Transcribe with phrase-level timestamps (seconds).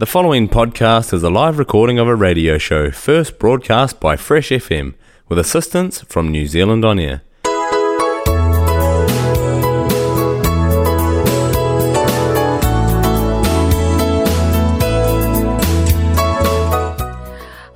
[0.00, 4.48] The following podcast is a live recording of a radio show first broadcast by Fresh
[4.48, 4.94] FM
[5.28, 7.20] with assistance from New Zealand On Air.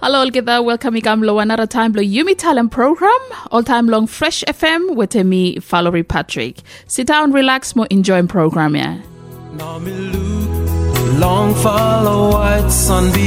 [0.01, 3.21] Hello together, welcome Igamlo another time lo Yumi Talem program,
[3.51, 6.63] all time long Fresh FM with me, Valerie Patrick.
[6.87, 10.54] Sit down, relax, more enjoying program yeah.
[11.19, 13.27] Long follow white sunbeams.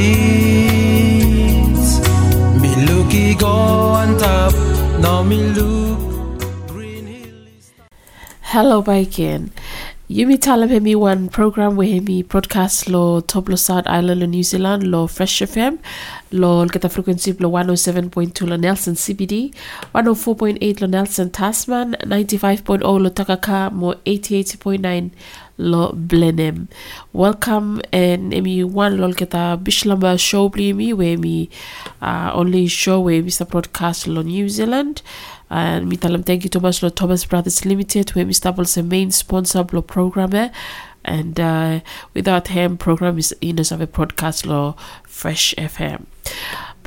[2.62, 4.54] Me looky go on top.
[5.00, 5.98] Now me look,
[6.68, 7.72] green hills.
[8.42, 9.52] Hello again.
[10.10, 14.44] Yumi Talem hemi one program where hemi broadcast lo top lo South Island lo New
[14.44, 15.80] Zealand lo Fresh FM
[16.32, 19.52] lo kita frequency lo 107.2 lo Nelson CBD
[19.94, 25.12] 104.8 lo Nelson Tasman 95.0 lo Takaka mo 88.9
[25.58, 26.68] lo Blenheim
[27.14, 31.50] welcome and emi one lo kita Bislama show bli mi where mi
[32.02, 35.02] uh, only show we broadcast lo New Zealand
[35.50, 38.54] and mi talam thank you so much lo Thomas Brothers Limited we Mr.
[38.74, 40.50] the main sponsor lo program eh?
[41.04, 41.80] and uh,
[42.14, 46.06] without him program is in of a podcast lo Fresh FM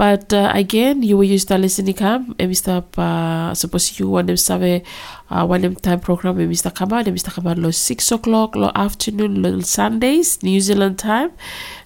[0.01, 2.83] but uh, again you will use the listening and Mr.
[2.97, 4.83] Uh, suppose you want them save
[5.29, 6.75] uh, one them time program Mr.
[6.75, 7.34] Kamal Mr.
[7.34, 11.31] Kamal lo 6 o'clock lo afternoon lo Sundays New Zealand time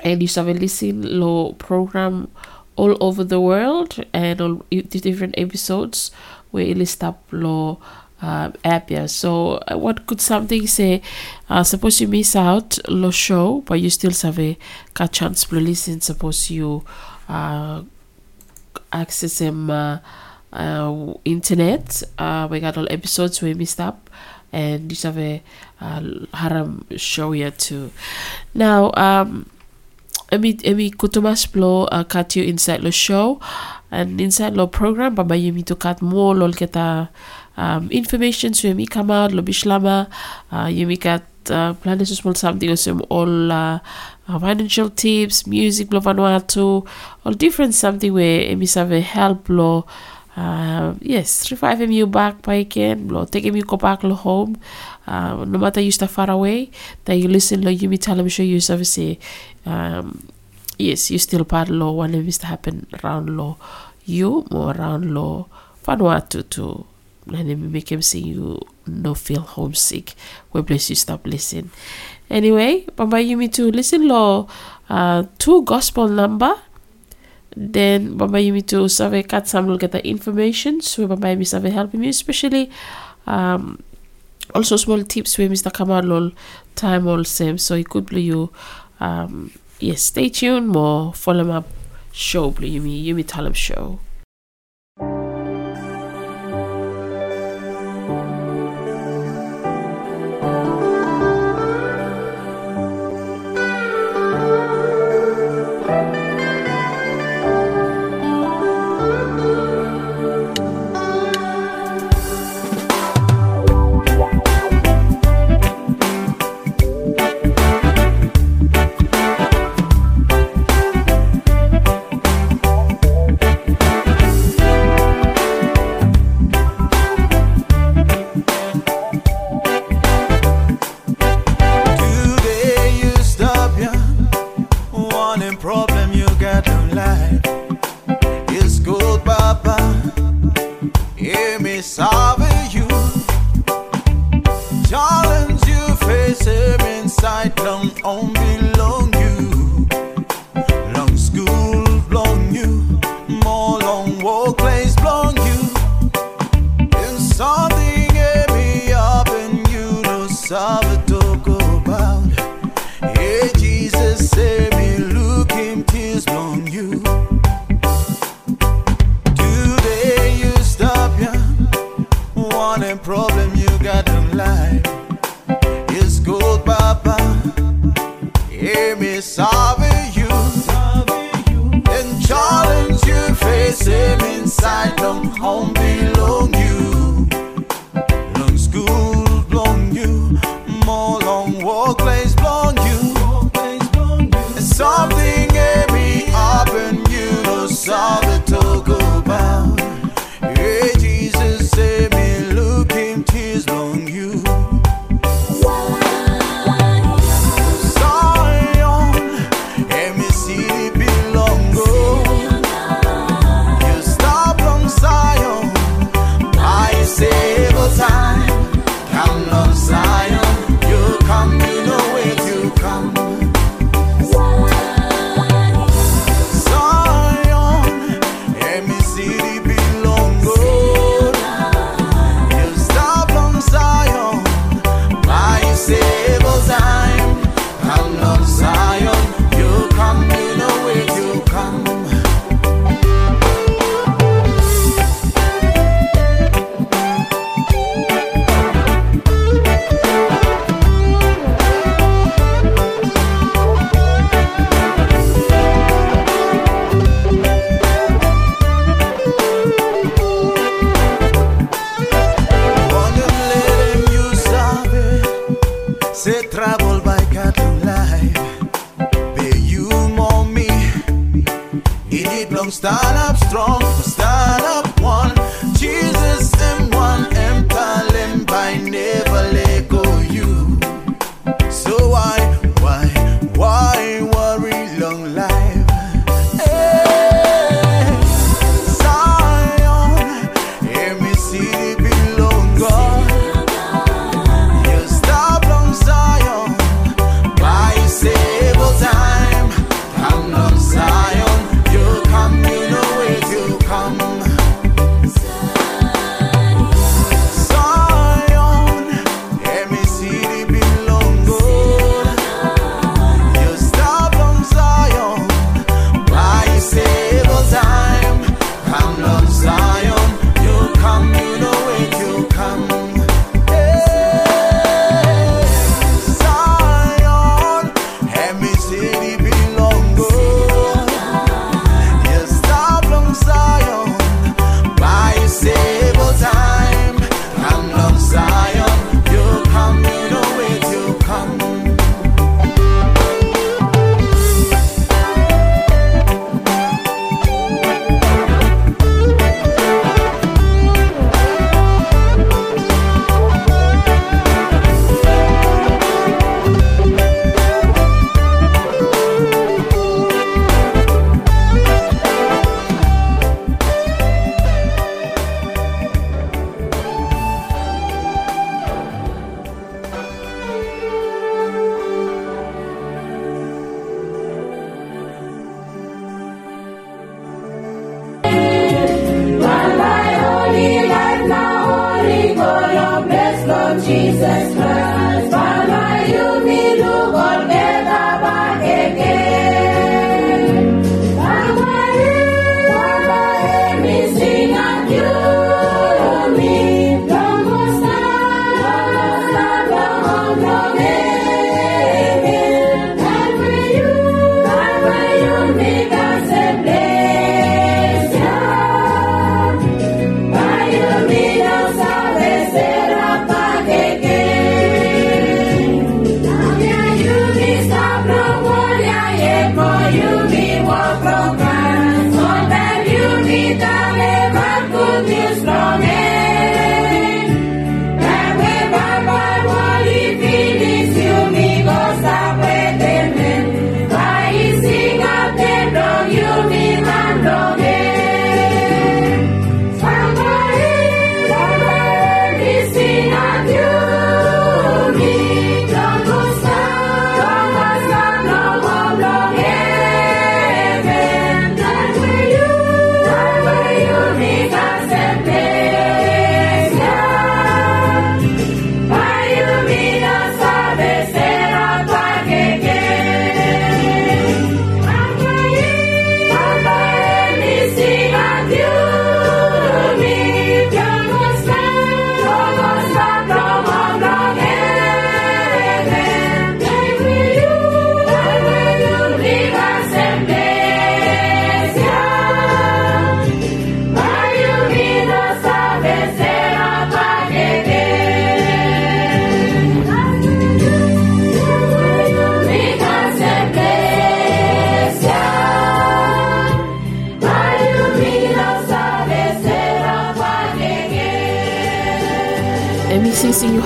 [0.05, 2.29] and you have a listen lo program
[2.77, 6.11] all over the world and all the different episodes
[6.51, 7.79] where it list up lo
[8.23, 9.07] uh, app yeah.
[9.07, 11.03] So uh, what could something say?
[11.51, 14.57] Uh, suppose you miss out lo show but you still have a
[14.95, 16.01] got chance to listen.
[16.01, 16.85] Suppose you
[17.29, 17.83] uh,
[18.93, 19.99] access them uh,
[20.53, 24.11] uh, internet uh, we got all episodes we missed up
[24.53, 25.43] and you have a
[25.81, 26.03] uh,
[26.35, 27.91] haram show here too.
[28.55, 29.47] Now um
[30.31, 33.41] emi emi kutumas plo uh, cut you inside the show.
[33.93, 37.11] And inside the program baba yemi to cut more lol keta
[37.59, 40.09] um, information so yemi out lo Bislama
[40.51, 43.79] uh, yemi kat uh, plan to small something or some all uh,
[44.29, 46.87] uh, financial tips music lo Vanuatu
[47.27, 49.85] all different something where emi have help lo
[50.37, 54.57] uh, yes revive you back by again lo take you go back lo home.
[55.07, 56.71] Uh, no matter you stay far away
[57.05, 59.19] that you listen lo you them show you say
[59.67, 60.27] um,
[60.79, 63.57] yes you still part lo one of to happen around lo
[64.07, 65.49] you more around lo
[65.85, 66.87] Vanuatu too
[67.27, 70.15] and then make him say you no feel homesick.
[70.51, 71.71] Where place you stop listening.
[72.31, 74.49] Anyway bamba you me to listen lo
[74.89, 76.55] uh, two gospel number
[77.57, 81.65] then bamba me to save cut some look at the information so bamba me save
[81.65, 82.71] helping you especially
[83.27, 83.83] um,
[84.55, 85.73] also small tips where Mr.
[85.73, 86.31] Kamal all
[86.75, 88.51] time all same so it could be you
[89.01, 91.67] um, yes stay tuned more follow up
[92.13, 93.99] show blue you me you me tell him show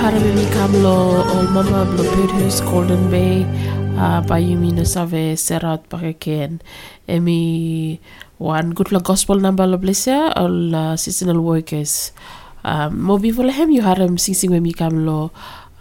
[0.07, 0.97] Sing you harame mi kamlo
[1.35, 3.43] ol mama blo Birdhurst Golden Bay
[3.99, 6.61] uh, Bayumi no save serat pakeken
[7.09, 7.99] emi
[8.39, 12.13] one good la gospel number lo blessia ol uh, seasonal workers.
[12.63, 15.33] Um, mo before hem you haram sing sing mi kamlo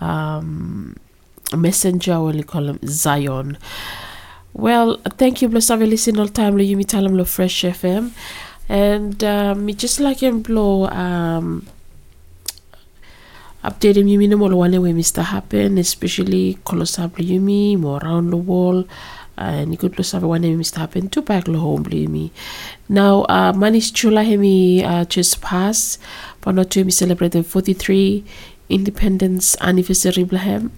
[0.02, 0.96] um,
[1.56, 3.58] messenger will call him Zion.
[4.54, 8.10] Well thank you bless ave listen all time lo yumi talam lo fresh fm
[8.70, 11.68] and um, me just like him blow um,
[13.66, 15.24] update him mo one way Mr.
[15.24, 18.86] Happen, especially kolosab yumi more around the wall
[19.38, 20.78] and you could lose one name Mr.
[20.78, 22.32] Happen to back lo home yumi.
[22.88, 25.98] Now uh manis chula hemi uh just pass
[26.42, 28.24] but not to hemi celebrating 43
[28.70, 30.72] independence anniversary blahem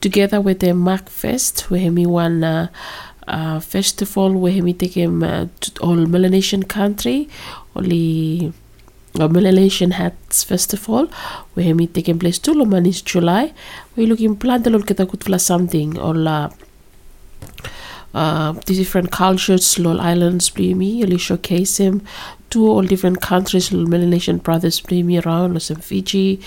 [0.00, 2.68] together with the MACFest where hemi one uh,
[3.28, 7.28] uh, festival where hemi take him uh, to all Melanesian country
[7.76, 8.52] only
[9.18, 11.06] a Melanesian Arts Festival
[11.54, 13.52] where we taking place to Lomanis July.
[13.96, 16.50] We're looking plan the kita kutfla something or la
[18.14, 22.02] uh, the different cultures, lol islands, blimi, really showcase him.
[22.50, 26.40] To all different countries, lol Melanesian brothers, blimi around, some Fiji,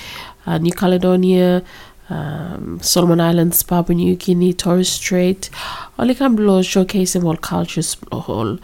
[0.45, 1.63] uh, New Caledonia,
[2.09, 5.49] um, Solomon Islands, Papua New Guinea, Torres Strait,
[5.97, 8.59] all can blow showcase him all cultures, all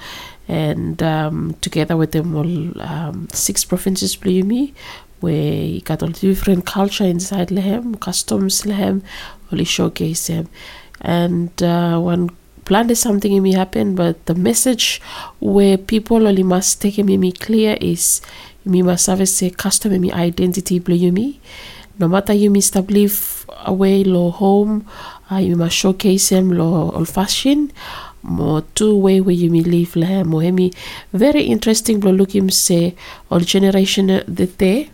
[0.51, 4.73] and um, together with them all um, six provinces Blumi
[5.21, 9.01] where you got all different culture inside Lehem, customs Lehem,
[9.51, 10.49] only showcase them.
[10.99, 12.31] And uh, one
[12.65, 14.99] plan is something it may happen, but the message
[15.39, 18.21] where people only must take me clear is
[18.65, 21.37] you must have a custom me identity Blumi.
[21.97, 24.87] No matter you must live away low home,
[25.31, 27.71] uh, you must showcase them low old fashion
[28.23, 30.71] mo two way where you live le mo hemi
[31.13, 32.95] very interesting blo look him say
[33.29, 34.89] all generation the te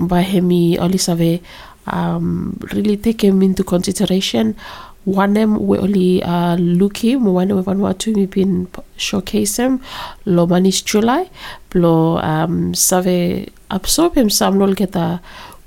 [0.00, 1.40] by hemi oli save
[1.86, 4.56] um really take him into consideration.
[5.04, 7.24] One them we only uh him.
[7.26, 9.80] One we what to me been showcase him.
[10.24, 11.28] Lo manis july
[11.70, 14.30] blo um save absorb him.
[14.30, 15.20] Some lol get a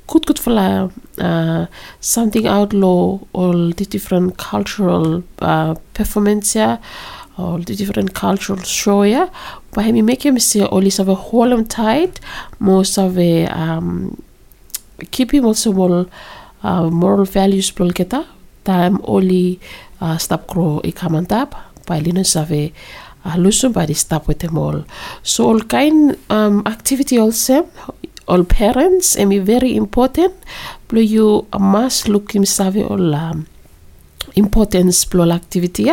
[0.08, 1.68] good good for uh,
[2.00, 6.80] something outlaw all the different cultural uh, performance here
[7.38, 9.30] all the different cultural show here
[9.74, 12.20] but him make him see all is of a whole tight
[12.60, 14.22] most of a um,
[15.12, 16.08] keep him also more
[16.64, 18.26] uh, moral values polketa
[18.64, 19.60] time only
[20.02, 21.56] uh, stop grow i tap
[21.86, 22.74] by linus of a
[23.36, 24.86] losing by the stop with them all.
[25.24, 27.70] So all kind um, activity also
[28.28, 30.34] all parents and be very important
[30.88, 33.14] blue you must look him savvy all
[34.36, 35.90] importance blo activity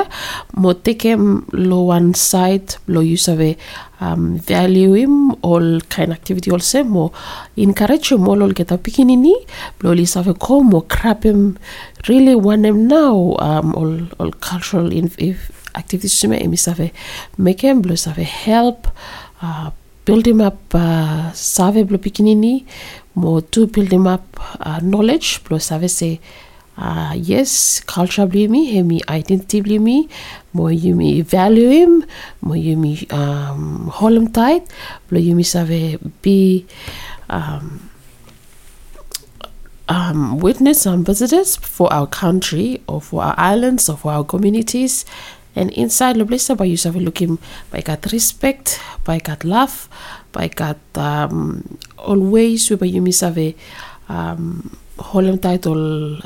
[0.54, 3.56] mo him lo one side lo you save
[4.00, 7.12] um, value him all kind activity also mo
[7.56, 9.34] encourage all get a pikinini
[9.78, 11.56] blo li save ko mo crap him
[12.08, 16.92] really want him now um, all, all cultural in, if activities sume emi save
[17.38, 18.88] make him blo save help
[19.42, 19.70] uh,
[20.04, 22.64] build him up uh, save blo pikinini
[23.14, 24.24] mo to build him up
[24.60, 26.20] uh, knowledge blo save say
[26.76, 30.08] uh, yes, culture bli mi, hemi identity bli mi,
[30.52, 32.04] mo yumi value him,
[32.42, 34.66] mo yumi um, hold him tight,
[35.08, 36.66] blo yumi save be
[37.30, 37.88] um,
[39.88, 45.04] um, witness and visitors for our country or for our islands or for our communities.
[45.56, 47.38] And inside the blessa by you save looking
[47.70, 49.88] by got respect, by got love,
[50.32, 53.54] by got um, always we by yumi save
[54.08, 56.18] um, hold him tight all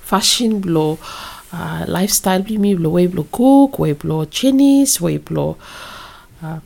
[0.00, 0.98] fashion blo
[1.52, 5.56] uh, lifestyle bli mi blo way blo cook way blo Chinese way blo
[6.42, 6.60] uh,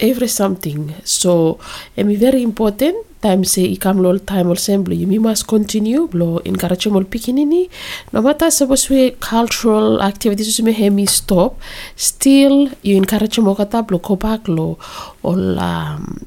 [0.00, 0.94] every something.
[1.04, 1.58] So
[1.96, 6.88] emi very important time say ikam lol time ol semblo you must continue blo encourage
[6.88, 7.68] mol pikinini
[8.12, 11.60] no matter suppose we cultural activities me hemi stop
[11.96, 14.78] still you encourage mo kata blo go back lo
[15.22, 16.24] all um,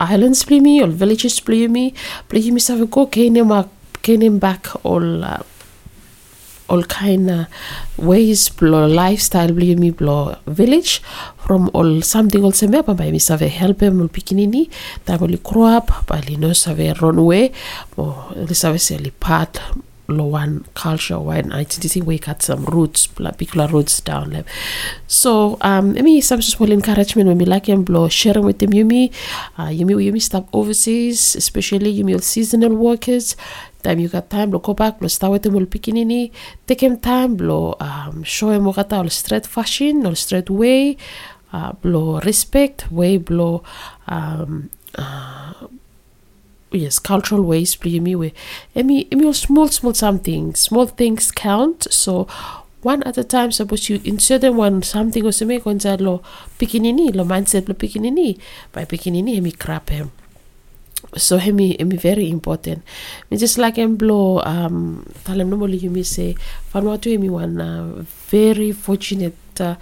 [0.00, 1.92] islands bli mi all villages bli mi
[2.28, 3.64] bli mi save go kene ma
[4.02, 5.40] kene back all uh,
[6.72, 7.46] all kind of
[8.10, 10.16] ways blo lifestyle bli mi blo
[10.60, 10.92] village
[11.44, 14.64] from all something also me pa mi save help em pikinini
[15.04, 17.44] ta boli grow up pa li no save run away
[17.96, 18.08] mo
[18.48, 18.96] li save se
[19.28, 19.60] part
[20.08, 24.44] lo one culture one identity we got some roots particular roots down there
[25.06, 29.12] so um mean some small encouragement when me like em blo sharing with them yumi
[29.58, 33.36] uh, yumi yumi stop overseas especially yumi seasonal workers
[33.82, 36.30] time you got time lo go back lo start with them all pikinini
[36.66, 40.96] take him time lo um, show him kata all straight fashion all straight way
[41.52, 43.62] uh, blo respect way blo
[44.08, 45.66] um, uh,
[46.72, 48.32] yes cultural ways bli mi we
[48.74, 51.86] emi emi all small small something small things count.
[51.90, 52.26] So
[52.82, 56.22] one at a time suppose you insert them one something or something konza lo
[56.58, 58.38] pikinini lo mindset lo pikinini
[58.72, 60.10] by pikinini emi crap him
[61.16, 62.82] so hemi hemi very important.
[63.30, 66.34] Me just like em blow um talem normally you me say
[66.72, 69.76] Vanuatu hemi one uh, very fortunate uh,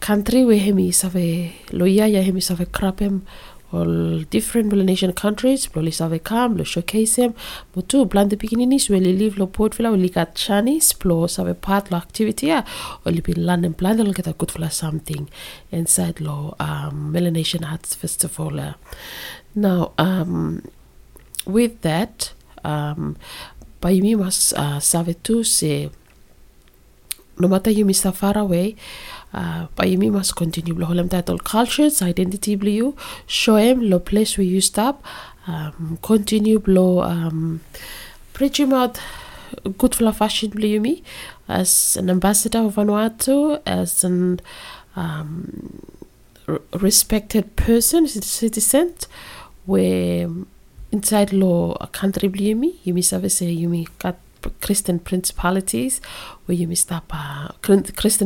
[0.00, 3.22] country where hemi save loya ya hemi save crap him
[3.72, 7.34] all different Melanesian countries probably save come lo showcase him
[7.72, 11.54] but tu blande pikininis we li live lo Port Vila we kat chanis plo save
[11.60, 12.62] part lo activity ya
[13.04, 15.28] or li bin London blind lo get a good for something
[15.70, 18.72] inside lo um, Melanesian Arts Festival uh,
[19.54, 20.62] now, um,
[21.46, 22.32] with that,
[22.64, 23.16] um,
[23.80, 25.90] Bayumi must uh, save to say,
[27.38, 28.76] no matter you miss far away,
[29.32, 29.66] uh,
[30.10, 32.94] must continue lo holem title cultures, identity blue,
[33.26, 35.02] show him lo place where you stop,
[35.46, 37.60] um, continue blow um,
[38.38, 39.00] him out
[39.78, 41.02] good for fashion blue me
[41.48, 44.40] as an ambassador of Vanuatu, as an
[44.96, 45.82] um,
[46.74, 48.94] respected person, citizen,
[49.66, 50.28] where
[50.92, 53.50] inside law country blimi, you miss say
[57.12, 57.48] uh,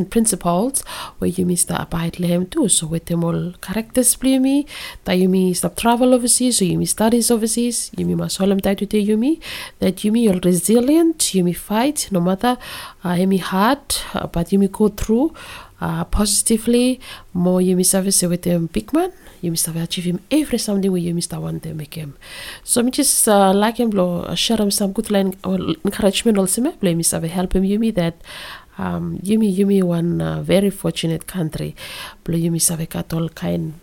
[0.09, 0.81] principles
[1.19, 2.67] where you miss the abide lehem too.
[2.69, 4.67] So with them all characters blimi,
[5.05, 8.59] that you may stop travel overseas, so you may studies overseas, you may must solemn
[8.59, 9.39] to me
[9.79, 12.57] that you may are resilient, you may fight no matter
[13.03, 13.79] uh, any hard,
[14.13, 15.33] uh, but you may go through
[15.81, 16.99] uh, positively.
[17.33, 19.11] More you miss service with them big man.
[19.41, 22.15] You miss achieve him every something where you miss the one they make him.
[22.63, 26.61] So me just uh, like him blow share him some good line or encouragement also
[26.61, 31.27] me miss have help him you me that um you me one uh, very fortunate
[31.27, 31.75] country
[32.23, 33.73] blow you miss have all kind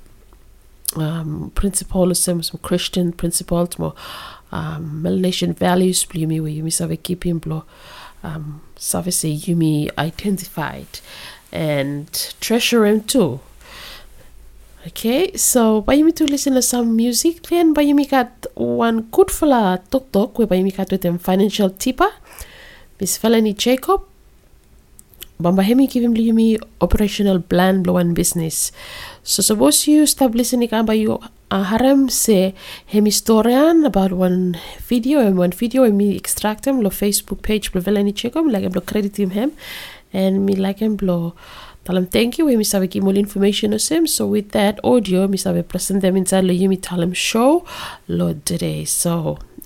[0.97, 3.95] um principles some, some Christian principles more
[4.51, 7.65] um Melanesian values blow me where you miss have keep him blow
[8.23, 11.01] um service you me identified
[11.53, 13.41] and treasure him too.
[14.87, 17.43] Okay, so Bayumi to listen to some music.
[17.43, 22.11] Then Bayumi got one good fella talk talk where Bayumi got with them financial tipper,
[22.99, 24.03] Miss Felony Jacob.
[25.43, 28.71] Bambahemi Kivimbli operational plan blowan business.
[29.25, 31.19] So suppose you stop listening about you
[31.51, 32.55] uh, harem se
[32.87, 34.57] hemi storyan about one
[34.89, 38.73] video and one video and me extract them lo Facebook page preveleni checkum like him
[38.73, 39.53] lo credit him him
[40.13, 41.35] and me like him lo
[41.85, 45.41] talam thank you we mi sabe ki information information osem so with that audio mi
[45.45, 47.65] sabe present them inside lo yimi talam show
[48.21, 49.17] lo today so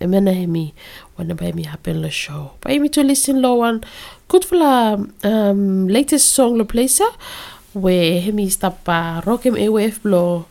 [0.00, 0.74] emena hemi
[1.18, 2.52] wana ba mi happen lo show.
[2.60, 3.80] Ba mi to listen lo one
[4.28, 7.06] Good la um, latest song lo pleisa
[7.74, 10.46] we hemi stapa rock em AWF lo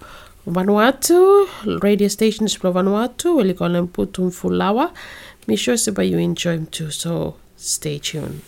[0.48, 1.48] Vanuatu
[1.84, 4.92] radio stations lo Vanuatu we kolem putum fulawa.
[5.48, 8.42] mi sure to you enjoy him too, so stay tuned.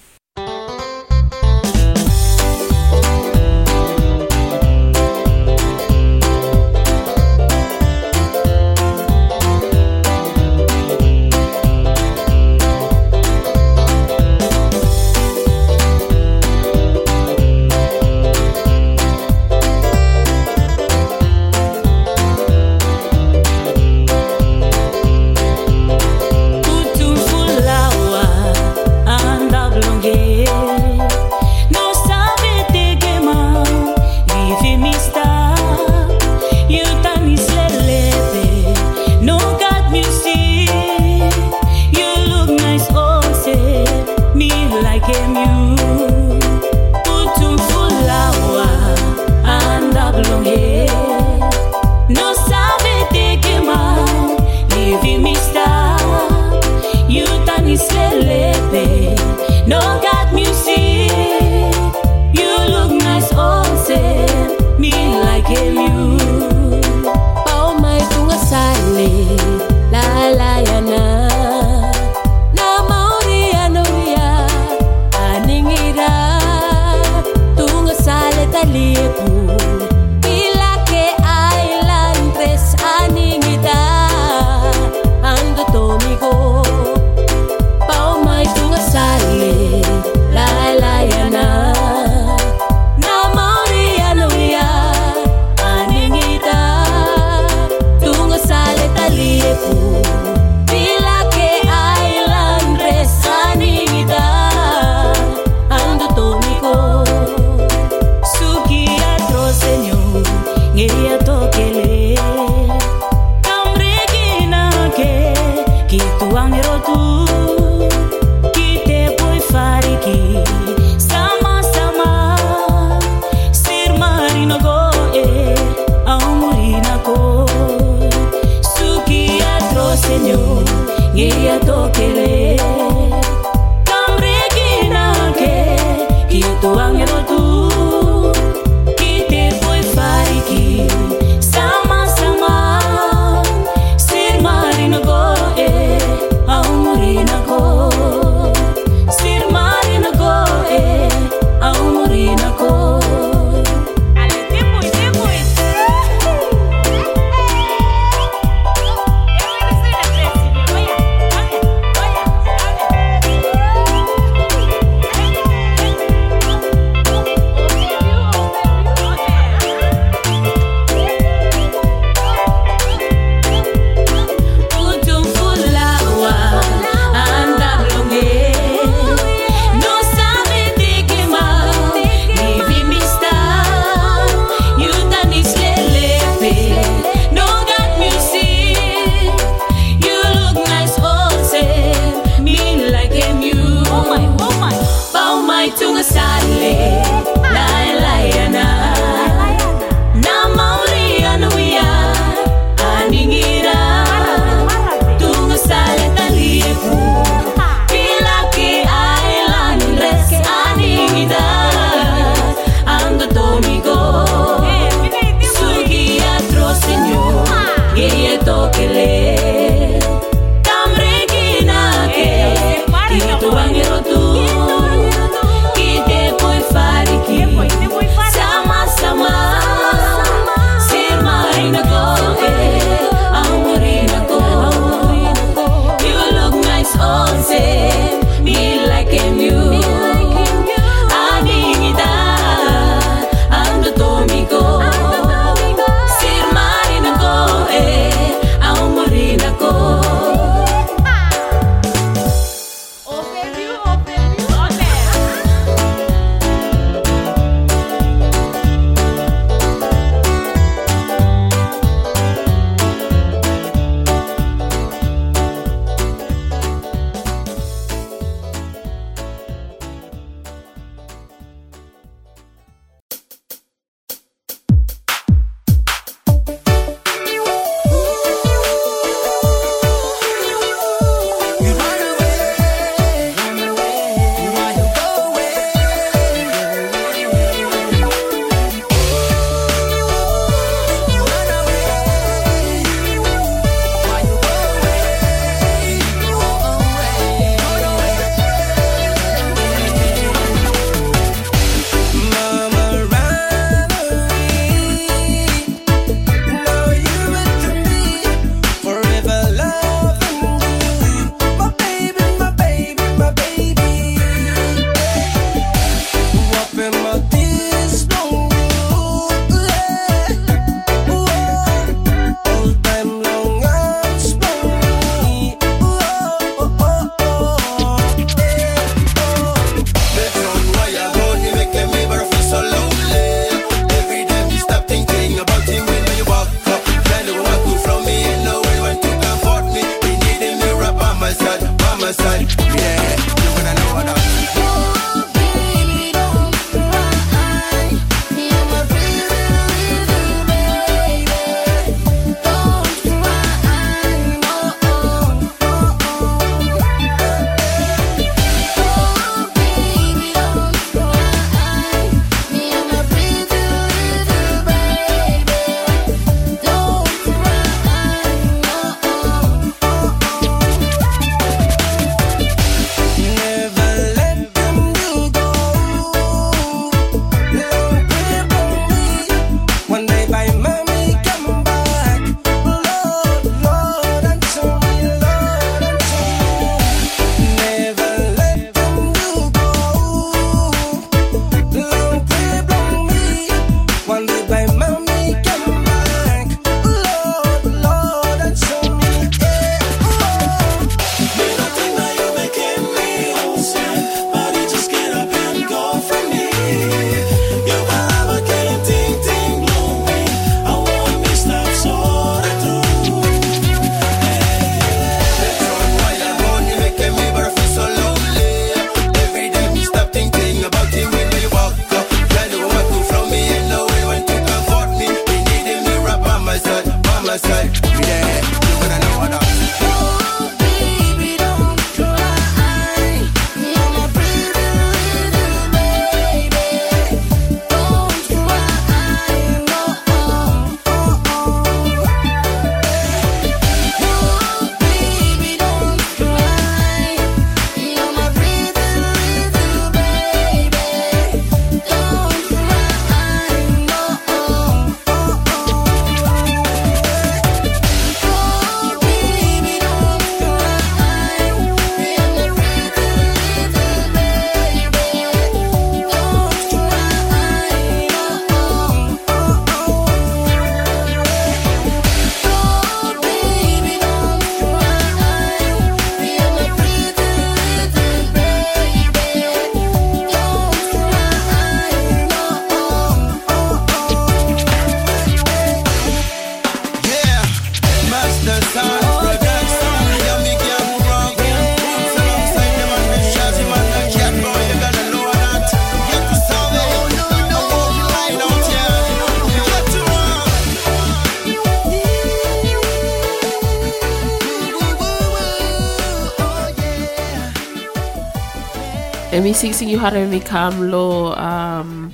[510.40, 512.14] Come low um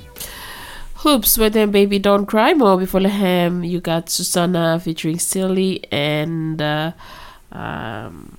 [0.94, 2.78] hoops with them baby don't cry more.
[2.78, 6.92] Before him you got Susanna featuring Silly and uh,
[7.52, 8.38] um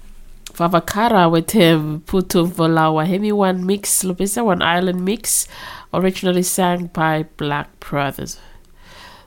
[0.54, 2.02] Vavakara with him.
[2.08, 3.06] Putu Volawa.
[3.06, 5.48] Hemi one mix Lupisa one island mix
[5.94, 8.40] originally sang by Black Brothers.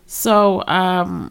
[0.07, 1.31] So um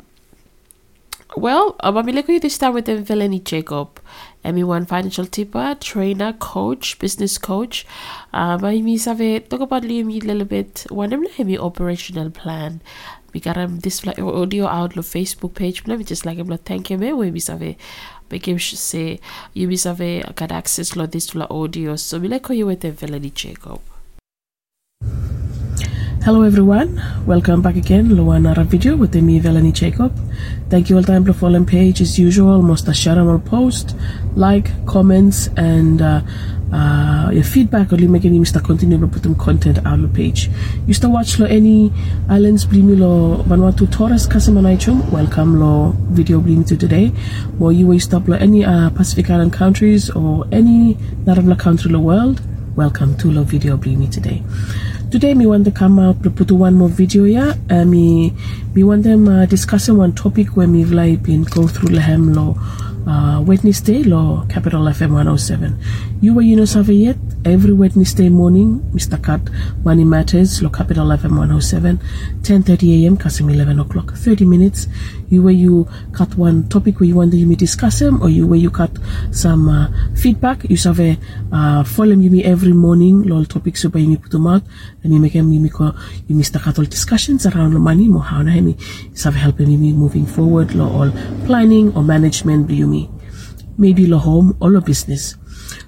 [1.36, 4.00] well, mabili ko yung start with them Felony Jacob.
[4.48, 7.86] ME1 financial tipper, trainer, coach, business coach.
[8.34, 10.86] Uh, mi save talk about liam a little bit.
[10.90, 12.82] One of them operational plan.
[13.34, 15.84] We got him this like audio outlook Facebook page.
[15.86, 17.12] Let me just like him thank you me.
[17.14, 17.76] We mi save
[18.32, 19.20] make him say
[19.54, 21.98] you mi save got access to this to audio.
[21.98, 23.82] So we like you with them Felony Jacob.
[26.28, 28.12] Hello everyone, welcome back again.
[28.12, 30.14] Another video with me, Velani Jacob.
[30.70, 32.62] Thank you all time for following page as usual.
[32.62, 33.96] Most share all post,
[34.36, 36.20] like, comments, and uh,
[36.74, 40.50] uh, your feedback only making me start continue to put them content out the page.
[40.86, 41.94] You still watch lo any
[42.28, 45.10] islands blimi lo Vanuatu Torres Kasamanaichum.
[45.10, 47.14] Welcome lo video blimi to today.
[47.58, 51.94] Or you will stop lo any uh, Pacific Island countries or any Naravla country in
[51.94, 52.42] the world.
[52.76, 54.44] Welcome to lo video blimi today.
[55.10, 57.56] Today, me want to come out to put one more video here.
[57.70, 58.34] Uh, me,
[58.76, 62.56] me want them uh, discussing one topic where me like been go through Lahem law,
[63.10, 65.80] uh, Wednesday law, Capital FM 107.
[66.20, 67.16] You were you know something yet?
[67.46, 69.22] Every Wednesday morning, Mr.
[69.22, 69.40] Cut
[69.86, 71.98] Money Matters, law Capital FM 107,
[72.42, 73.16] 10:30 a.m.
[73.16, 74.88] Kasim 11 o'clock, 30 minutes.
[75.30, 78.60] You where you cut one topic where you want me discuss them, or you where
[78.60, 78.92] you cut
[79.32, 80.70] some uh, feedback.
[80.70, 81.18] You have a
[81.52, 83.24] uh, follow me every morning.
[83.24, 84.64] Lol topics so by me put them out
[85.04, 86.62] and me make me make you Mr.
[86.62, 88.08] Cut all discussions around the money.
[88.10, 88.76] Mo how me
[89.24, 90.76] have helping me moving forward.
[90.76, 91.12] Law all
[91.46, 92.70] planning or management.
[92.70, 93.10] You me
[93.78, 95.38] maybe lo home or lo business.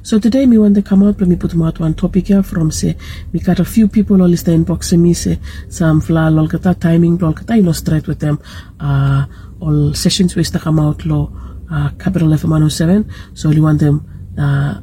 [0.10, 2.72] So today me want to come out, let me put out one topic here from
[2.72, 2.98] say
[3.32, 5.38] we got a few people all list inbox me say
[5.70, 8.42] some fla lol kata timing lol kata illustrate with them
[8.80, 9.28] uh
[9.60, 11.32] all sessions ways to come out lo
[11.72, 14.02] uh, capital FM 107 so you want them
[14.40, 14.82] uh,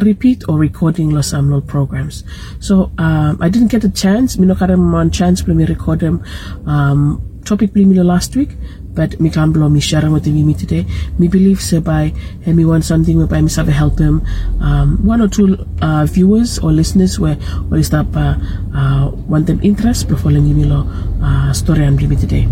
[0.00, 2.22] repeat or recording los little programs.
[2.60, 4.38] So um, I didn't get a chance.
[4.38, 6.22] Me no got one chance to me record them
[6.66, 8.50] um, topic me last week,
[8.96, 10.84] but me can't blow me share with me today.
[11.18, 12.12] Me believe say by
[12.46, 14.26] me want something whereby me have help them
[14.60, 17.36] um, one or two uh, viewers or listeners where
[17.74, 18.34] is that uh,
[18.74, 20.88] uh, want them interest before me lo
[21.22, 22.48] uh, story and me today.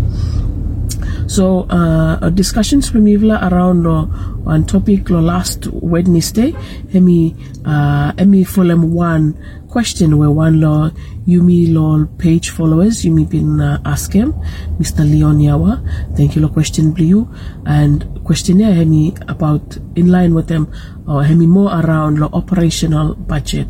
[1.27, 4.05] So uh, discussions from Ivla around uh,
[4.45, 6.51] one topic last Wednesday.
[6.93, 9.33] Emi uh, emi follow one
[9.67, 10.91] question where one law
[11.27, 14.33] Yumi law page followers Yumi been uh, ask him
[14.79, 15.01] Mr.
[15.01, 15.81] Leon Yawa.
[16.15, 17.27] Thank you lo question blue
[17.65, 20.71] and questionnaire hemi about in line with them
[21.07, 23.67] or hemi more around lo operational budget.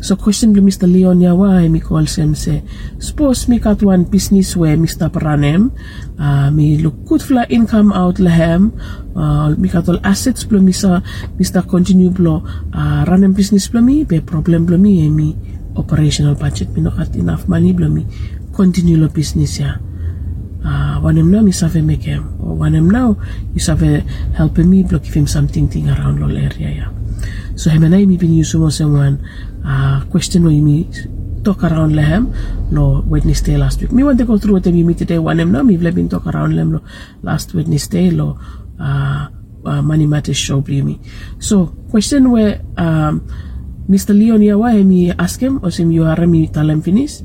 [0.00, 0.86] So question to Mr.
[0.86, 2.62] Leon Yawa mi calls him say
[3.02, 5.10] suppose me got one business where Mr.
[5.10, 5.74] Pranem
[6.20, 8.70] uh, me look good for income out lahem
[9.18, 11.02] uh, mi all assets blo Mr.
[11.34, 11.66] Mr.
[11.66, 15.34] continue blo uh, business blo mi be problem blo mi eh, mi
[15.78, 18.02] operational budget mi no got enough money blo mi
[18.52, 19.78] continue lo business ya
[20.66, 23.14] uh, him now mi save make him or him now
[23.54, 24.02] you save
[24.34, 26.86] helping me blo give him something thing around lo area ya
[27.54, 29.22] so him and I mi been use mo someone
[29.64, 30.90] uh, question where you me
[31.42, 32.30] talk around lehem
[32.70, 33.92] lo Wednesday last week.
[33.92, 36.26] Me want to go through what me meet today one em no me been talk
[36.26, 36.80] around lem lo
[37.22, 38.38] last Wednesday lo
[38.78, 39.28] uh,
[39.64, 41.00] uh, money matters show me.
[41.38, 43.26] So question where um,
[43.88, 44.12] Mr.
[44.12, 47.22] Leon Yawa me ask him you are me talem finish.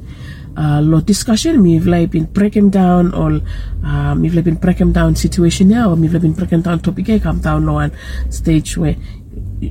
[0.56, 3.41] Uh, lo discussion me vle been break him down or
[3.84, 6.62] uh, me vle been break him down situation now or me vle been break him
[6.62, 7.91] down topic come down no one
[8.30, 8.95] stage where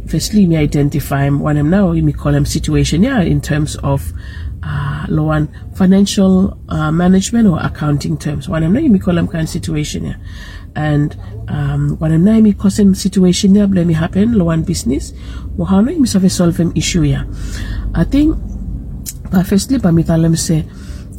[0.06, 4.12] firstly me identify him I'm now me call him situation yeah in terms of
[4.62, 9.28] uh low one financial uh, management or accounting terms when I'm now me call him
[9.28, 10.16] kind of situation yeah
[10.74, 11.16] and
[11.48, 12.52] um now me
[12.94, 15.12] situation yeah let me happen low one business.
[15.56, 15.80] Well how
[16.22, 17.24] me solve him issue yeah
[17.94, 18.36] I think
[19.94, 20.64] me tell him say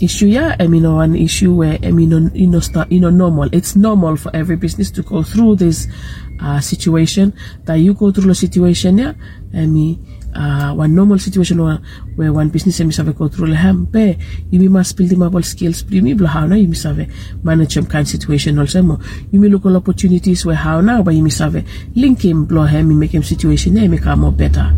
[0.01, 3.49] issue yeah I mean one issue where I mean you know start you know normal.
[3.51, 5.87] It's normal for every business to go through this
[6.41, 7.33] uh, situation.
[7.65, 9.13] That you go through the situation yeah
[9.53, 10.05] I mean
[10.36, 11.80] uh, one normal situation where,
[12.15, 14.17] where one business through lehem be
[14.52, 17.08] you must build all skills primi bla how now you must have
[17.43, 19.00] manage some kind situation also mo
[19.32, 21.63] look all opportunities where how now you must have
[21.96, 24.74] link him blow him make him situation yeah make him more better.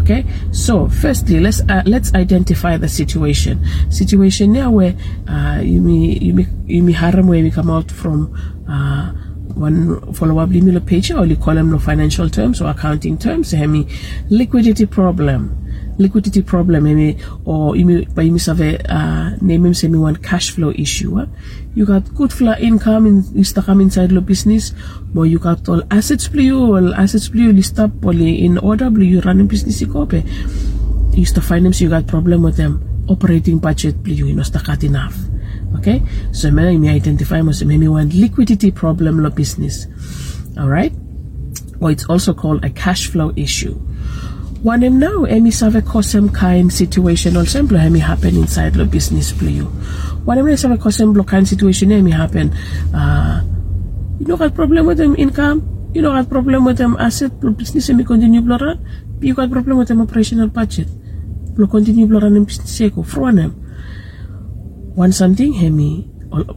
[0.00, 0.24] Okay?
[0.52, 3.64] So firstly let's uh, let's identify the situation.
[3.90, 4.94] Situation yeah where
[5.28, 8.34] uh, you may you may you may harm where we come out from
[8.68, 9.12] uh,
[9.56, 13.88] one follow-up email page or you call them no financial terms or accounting terms hemi
[14.28, 15.62] liquidity problem.
[15.98, 17.16] Liquidity problem maybe
[17.46, 21.26] or by imi save uh name him me one cash flow issue
[21.74, 24.74] you got good flow income in is to come inside the business
[25.14, 28.58] but you got all assets play you all assets play you list up all in
[28.58, 29.88] order play you running business you
[31.16, 32.82] used to find them so you got problem with them.
[33.08, 35.16] Operating budget play you you know cut enough
[35.78, 36.02] okay?
[36.32, 39.86] So may me identify mo maybe one liquidity problem lo business.
[40.58, 40.92] All right
[41.80, 43.74] or it's also called a cash flow issue.
[44.64, 49.32] One him now emi save custom kind situation or simple emi happen inside the business
[49.32, 49.66] play you.
[50.24, 52.52] One him save block kind situation emi happen
[52.94, 53.44] uh
[54.18, 55.62] you know got problem with them income
[55.94, 58.80] you know got problem with them asset lo business emi continue bloran
[59.20, 60.88] you got problem with them operational budget
[61.56, 63.52] lo continue bloran in business eko from them
[64.96, 66.08] one something hemi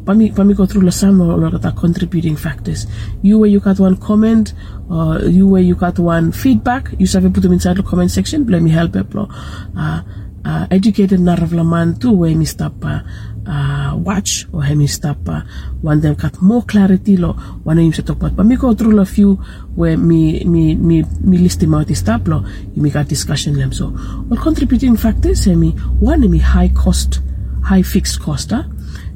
[0.06, 2.88] pami pami go through some or the contributing factors.
[3.22, 4.54] You where you got one comment
[4.90, 6.90] or you where you got one feedback.
[6.98, 8.48] You have put them inside the comment section.
[8.48, 10.02] Let me help it uh,
[10.46, 13.02] uh, educated naravlaman too where me stop uh,
[13.46, 15.42] uh, watch or hemi stop uh,
[15.82, 19.00] one them got more clarity lo one him se talk about but me go through
[19.00, 19.36] a few
[19.76, 23.74] where me me me me list them out the stop lo me got discussion them.
[23.74, 23.90] So
[24.30, 27.22] what contributing factors hemi one me high cost
[27.70, 28.64] high fixed cost huh?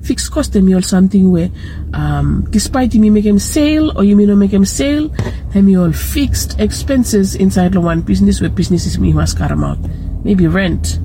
[0.04, 1.50] fixed cost them all something where
[1.94, 5.08] um, despite you may make them sale or you may not make them sale
[5.54, 9.64] them you all fixed expenses inside the one business where businesses me must carry them
[9.64, 9.80] out
[10.24, 11.00] maybe rent.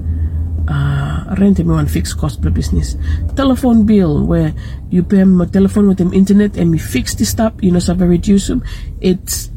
[0.68, 2.96] Uh, rent me one fixed cost per business.
[3.36, 4.54] Telephone bill where
[4.90, 7.94] you pay my telephone with them internet and me fix this stuff you know so
[7.94, 8.62] I reduce them.
[9.00, 9.50] It's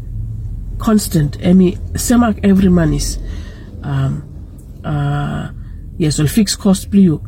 [0.78, 1.38] constant.
[1.42, 3.20] And me semak every money's
[3.84, 4.24] um,
[4.84, 5.52] uh,
[5.98, 7.22] yes well fixed cost you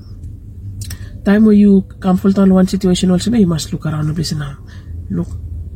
[1.25, 1.81] time where you
[2.17, 4.57] full time one situation also you must look around the place now
[5.09, 5.27] look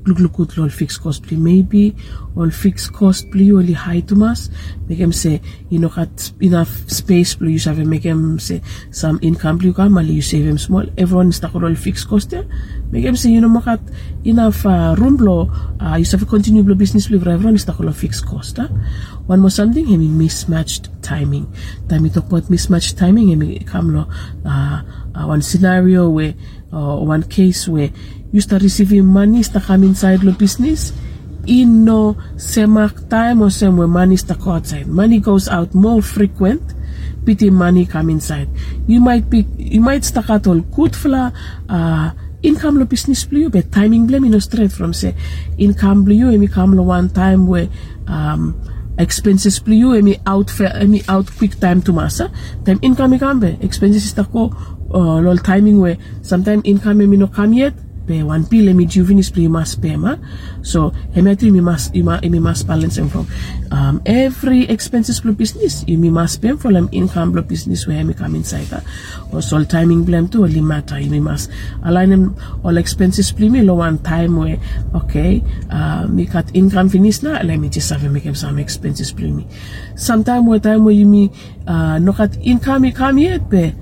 [0.08, 1.38] look look good all fixed cost please.
[1.38, 1.96] maybe
[2.36, 4.50] all fixed cost please, only high to mass
[4.88, 9.20] make them say you know got enough space play you have make them say some
[9.22, 12.34] income play you come you save them small everyone is all fixed cost
[12.92, 13.82] make them say you know got
[14.24, 18.26] enough uh, room blow uh, you have continue blow business play everyone is all fixed
[18.26, 18.68] cost huh?
[19.28, 21.48] one more something mean mismatched timing.
[21.88, 24.04] Time we talk about mismatched timing I mean come uh,
[24.44, 26.36] uh, one scenario where
[26.76, 27.90] uh, one case where
[28.36, 30.92] you start receiving money start come inside the business
[31.48, 32.76] in no same
[33.08, 34.88] time or same where money start go outside.
[34.88, 36.62] Money goes out more frequent
[37.26, 38.50] pity money come inside.
[38.88, 41.32] You might be you might start at all good for
[41.70, 42.12] uh,
[42.44, 45.16] income lo business blue but timing blame you know straight from say
[45.58, 47.68] income blue and come lo one time where
[48.08, 48.56] um,
[48.98, 52.32] expenses blue and me out for me out quick time to masa
[52.66, 54.50] time income come be expenses is ko
[54.94, 57.74] uh, lol timing where sometime income me no come yet
[58.08, 60.16] pe one pile mi juvenis pli mas pema
[60.62, 63.28] so hemetri mi mas ima mi mas balance them from
[63.72, 68.04] um, every expenses plus business you mi mas pem for them income plus business where
[68.04, 68.68] mi come inside
[69.32, 71.50] or so timing blame too only matter you mi mas
[71.84, 72.34] align
[72.64, 74.60] all expenses pli mi lo one time where
[74.96, 79.32] okay uh, mi cut income finish na let me just have make some expenses pli
[79.32, 79.46] mi
[79.96, 81.30] sometime where time where you mi
[81.68, 83.76] uh, no cut income mi come yet pe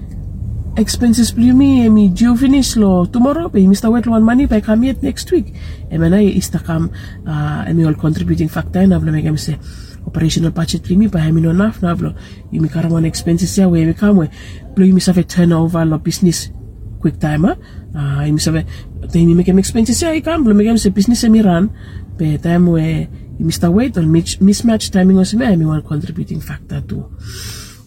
[0.78, 3.92] expenses play me emi due finish lo tomorrow pay Mr.
[3.92, 5.54] Wet one money by come yet next week.
[5.90, 6.92] Emi na ista kam
[7.26, 8.86] uh, emi all contributing factor.
[8.88, 9.58] Na blo megam se
[10.06, 12.14] operational budget play me by emi no naf na blo
[12.52, 14.30] yumi karamon expenses ya we emi kamwe
[14.76, 16.52] blo yumi save turnover lo business
[17.00, 17.56] quick timer
[17.96, 18.66] uh, yumi save
[19.12, 21.72] te yumi megam expenses ya ikam blo megam se business emi run.
[22.18, 23.08] Pe time we
[23.40, 23.72] Mr.
[23.72, 27.08] Wait or mismatch timing was me emi one contributing factor too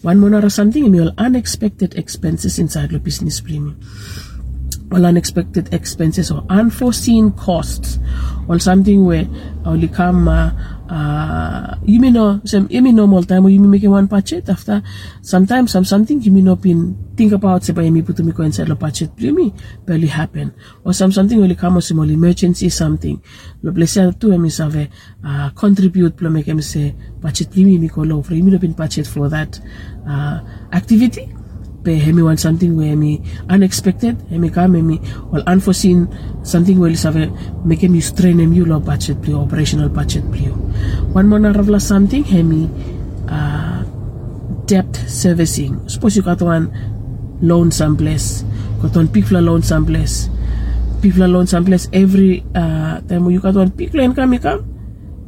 [0.01, 3.77] one more or something emi all unexpected expenses inside your business premium
[4.91, 7.99] all unexpected expenses or unforeseen costs
[8.47, 9.27] or something where
[9.65, 10.51] only come uh,
[10.89, 14.49] uh, you may know some you may normal time where you may make one budget
[14.49, 14.81] after
[15.21, 18.43] sometimes some something you may not been think about say by me put me go
[18.43, 19.11] inside the budget.
[19.19, 19.53] Me
[19.85, 20.53] barely happen.
[20.85, 23.21] Or some something will come as small emergency something.
[23.61, 24.89] Lo blessing to me save
[25.23, 27.55] uh, contribute make me say budget.
[27.57, 29.59] Me me go low for you may not been budget for that
[30.07, 30.39] uh,
[30.71, 31.29] activity
[31.85, 34.99] hemi want something where me unexpected hemi come me
[35.31, 36.07] or unforeseen
[36.43, 37.31] something where save
[37.65, 40.47] make me strain em you lo budget play operational budget play.
[41.13, 42.69] One more ravla something hemi
[43.27, 43.83] uh,
[44.65, 45.87] debt servicing.
[45.87, 46.71] Suppose you got one
[47.41, 48.43] loan someplace
[48.81, 50.29] got one people loan someplace
[51.01, 54.75] people loan someplace every uh, time you got one people income come.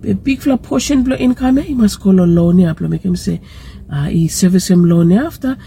[0.03, 3.39] A big fla portion blo income you must call a loan blo make him say
[3.93, 5.57] uh, i service him loan after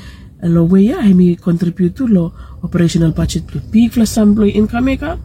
[0.44, 2.32] lo way ya hemi contribute to lo
[2.62, 5.16] operational budget plo big fla blo income ka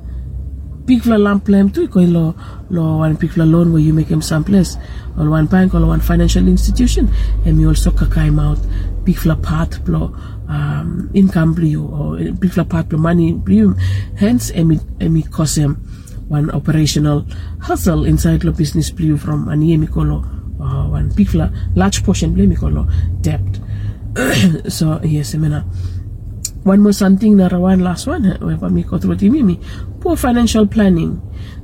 [0.86, 2.34] big fla lamp lamp tu ko lo
[2.70, 4.78] lo one big fla loan where you make him some place
[5.18, 7.08] or one bank or one financial institution
[7.46, 8.58] and you also kakaim out
[9.04, 10.16] big fla part blo
[10.48, 13.76] um, income blue or eh, big fla part blo money blue
[14.16, 15.76] hence eh, emi emi eh, kosem
[16.30, 17.26] one operational
[17.60, 20.24] hustle inside lo business blue from ani emi kolo
[20.64, 22.88] uh, one big fla large portion blame kolo
[23.22, 23.62] debt
[24.68, 25.66] so yes emena
[26.64, 29.56] one more something na rawan last one eh, we mi ko through ti mimi
[30.00, 31.20] poor financial planning.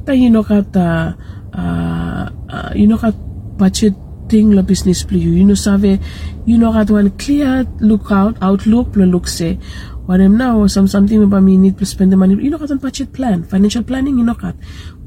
[0.06, 1.12] Ta you know kat uh,
[1.56, 3.16] uh, uh, you know kat
[3.60, 5.44] budgeting la business pli you.
[5.44, 6.00] Know save
[6.46, 9.60] you know kat one clear lookout outlook plo look say
[10.06, 12.36] what am now some something about me need to spend the money.
[12.36, 14.56] You know kat on budget plan financial planning you know kat.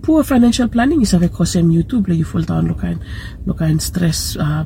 [0.03, 3.03] Poor financial planning is a cost em YouTube Like you fall down look kain
[3.47, 4.65] look kain stress uh,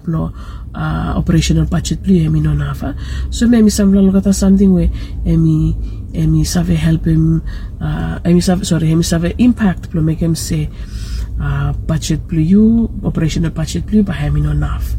[0.74, 2.96] uh, operational budget pli emi no nafa
[3.30, 4.88] so maybe some samla lo kata something where
[5.24, 5.76] emi
[6.12, 7.42] emi save help him
[7.80, 10.68] uh, emi save sorry emi save impact plo make him say
[11.40, 14.96] uh, budget pli you operational budget pli ba hemi no naf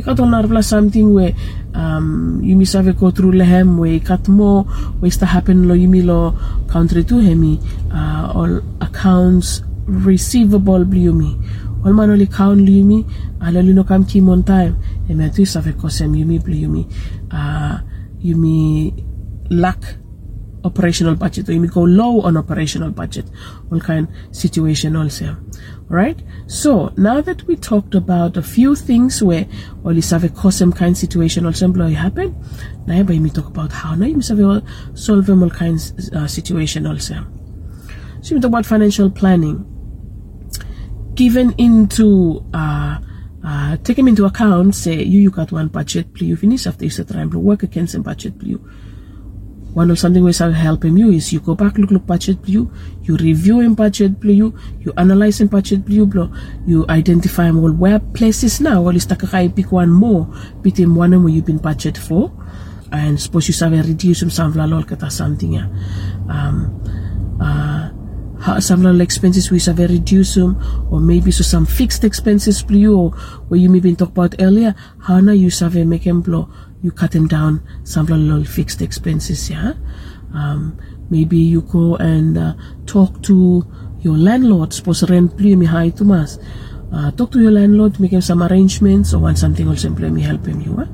[0.00, 1.32] ikat on narvla something where
[1.74, 4.64] um, you mi save go through lehem where ikat mo
[5.00, 6.34] where sta happen lo yumi lo
[6.66, 7.60] country to hemi
[7.92, 11.36] uh, all accounts receivable bliumi
[11.84, 13.04] all man only count liumi
[13.40, 14.76] ala lino kam kim on time.
[15.08, 16.84] E me tu save kosem yumi bliumi
[17.32, 17.80] uh,
[18.22, 18.92] yumi
[19.50, 19.96] lack
[20.62, 23.24] operational budget or you may go low on operational budget.
[23.72, 25.36] All kind situation also
[25.90, 26.22] right?
[26.46, 29.46] So now that we talked about a few things where
[29.84, 32.34] all is have a custom kind situation also employee happen
[32.86, 34.22] now by me talk about how now you
[34.94, 37.26] solve them all kinds uh, situation also.
[38.22, 39.66] So we talk about financial planning.
[41.14, 43.00] Given into uh
[43.42, 46.84] uh, take him into account, say you you got one budget play you finish after
[46.84, 48.58] you set time work against some budget play
[49.72, 52.42] one of something ways I help him you is you go back look look budget
[52.42, 52.72] play you.
[53.06, 54.54] Review him budget play you.
[54.96, 56.32] Analyze him budget you blo
[56.66, 57.72] you identify all.
[57.72, 60.26] Where places now well is pick one more
[60.62, 62.32] between one and where you've been budget for.
[62.92, 65.68] And suppose you have a reduce some lol kata something yeah.
[66.28, 67.90] Um uh
[68.58, 70.56] some little expenses we have reduce them
[70.90, 73.10] or maybe so some fixed expenses you or
[73.48, 76.48] where you maybe talk about earlier how now you have make them blow
[76.82, 79.74] you cut them down some little fixed expenses yeah?
[80.34, 80.78] Um,
[81.10, 82.54] maybe you go and uh,
[82.86, 83.66] talk to
[84.00, 86.38] your landlord suppose rent play me high to mass
[86.92, 90.22] uh, talk to your landlord make him some arrangements or want something also simply me
[90.22, 90.86] help him you eh?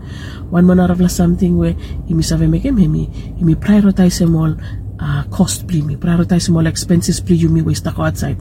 [0.51, 1.75] one man of something where
[2.07, 4.55] you must have make him you may prioritize him all
[5.01, 5.97] uh, cost play me.
[5.97, 8.39] Prioritize small expenses play you me waste ako outside.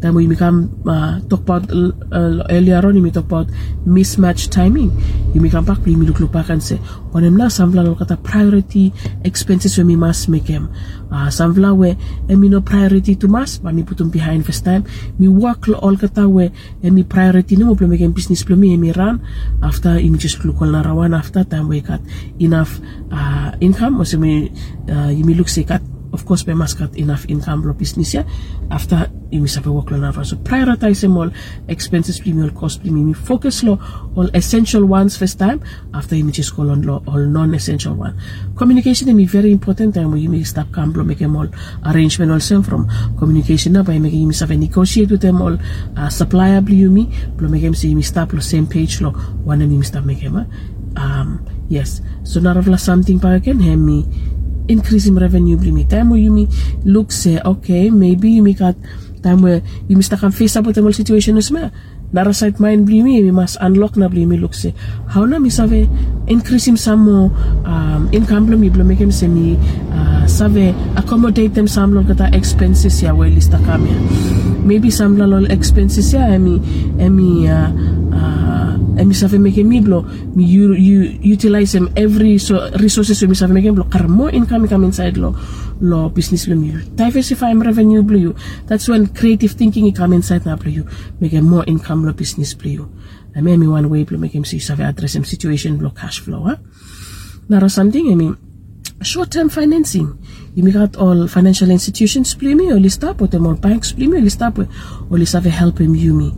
[0.00, 3.48] Then we become uh, talk about uh, earlier on you talk about
[3.86, 4.90] mismatch timing.
[5.34, 6.78] You may come back play me look look back and say
[7.12, 8.92] when I'm now samvla lo kata priority
[9.24, 10.72] expenses when me must make them
[11.10, 11.96] uh, samvla where
[12.28, 14.84] and me no priority to mas but me put them behind first time.
[15.18, 16.50] Me work lo all kata where
[16.82, 19.20] and me priority no mo play make business play me me run.
[19.62, 22.00] After you just look all narawan after time we got
[22.38, 22.80] enough
[23.12, 24.50] uh, income or so me
[24.88, 25.82] uh, you may look say cut
[26.12, 28.24] of course must got enough income lo business yeah
[28.70, 29.10] after
[29.54, 31.30] have a work lo so prioritize them all.
[31.68, 33.78] Expenses premium all cost premium focus lo
[34.16, 35.62] all essential ones first time.
[35.94, 38.18] After may just call on lo all non-essential one.
[38.56, 41.48] Communication is very important time may stop come lo make them all.
[41.86, 42.88] Arrangement also from
[43.18, 45.56] communication na by making you have a negotiate with them all.
[45.96, 47.10] Uh, supplier you me.
[47.38, 49.10] Lo make them say may stop lo same page lo
[49.44, 50.46] one you stop make them
[50.96, 52.00] um yes.
[52.24, 53.78] So now something pa again have
[54.68, 56.48] me increase in revenue bring time where you me
[56.84, 58.74] look say okay maybe you make a
[59.22, 61.70] time where you must can face up with the whole situation as well
[62.12, 64.74] Nara side mind me we must unlock na me look say
[65.06, 65.86] how na mi save
[66.26, 67.30] increase him some more
[67.62, 69.54] um, income blo mi blo make him say me
[69.94, 73.94] uh, save accommodate them some lo kata expenses ya well lista kamya
[74.66, 76.58] maybe some lo expenses ya emi
[76.98, 77.70] emi uh,
[78.10, 80.02] uh, emi save make me blo
[80.34, 84.66] mi you, you utilize them every so resources we save make blo kar more income
[84.66, 85.30] come inside lo
[85.80, 88.34] lo business mi diversify my revenue you
[88.66, 90.86] that's when creative thinking come inside na you
[91.20, 92.88] make a more income lo business you
[93.34, 96.20] I mean, me one way blo make him see save address him situation blo cash
[96.20, 96.56] flow huh?
[97.48, 98.36] Nara something I mean
[99.02, 100.18] short-term financing.
[100.54, 103.92] You make out all financial institutions play me or list up with them all banks
[103.92, 104.68] play me or list up with
[105.10, 106.34] or list have help him you me.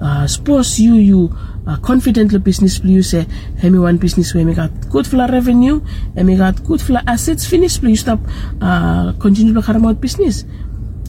[0.00, 1.36] Uh, suppose you you
[1.66, 3.26] uh, confidently business play you say
[3.58, 5.80] hey me one business where me got good for revenue
[6.16, 8.20] and me got good for assets finish you stop
[8.60, 9.62] uh, continue to
[9.94, 10.44] business.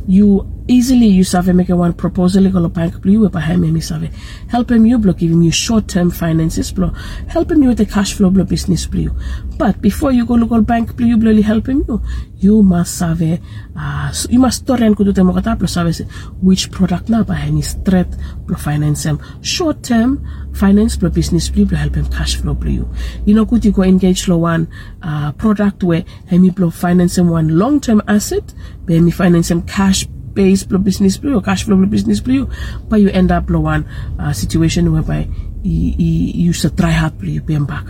[0.07, 4.13] You easily you save make one proposal ko bank blue we pa me save
[4.49, 6.89] help him you block giving you short term finances blow
[7.27, 9.11] help him you with the cash flow blow business blue
[9.57, 12.01] but before you go look all bank blue you blow help him you.
[12.39, 13.41] You must save
[13.75, 16.05] uh, you must store and kudu temo kata blow save
[16.41, 18.11] which product na pa any straight
[18.45, 20.19] blow finance him short term
[20.53, 22.85] finance blow business blue blow help him cash flow blue
[23.25, 23.33] you.
[23.33, 24.67] Know could you go engage lo one
[25.01, 28.53] uh, product where hemi blow finance him one long term asset
[28.85, 30.05] be hemi finance him cash
[30.37, 32.45] base blow business blue or cash flow blow business blue
[32.89, 33.83] but you end up blow one
[34.19, 35.27] uh, situation whereby
[35.63, 37.87] you, you use try hard blue be back